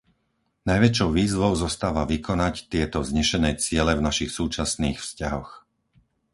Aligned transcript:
Najväčšou 0.69 1.09
výzvou 1.19 1.51
zostáva 1.63 2.03
vykonať 2.13 2.55
tieto 2.73 2.97
vznešené 3.05 3.51
ciele 3.63 3.91
v 3.95 4.05
našich 4.09 4.31
súčasných 4.39 4.97
vzťahoch. 5.01 5.51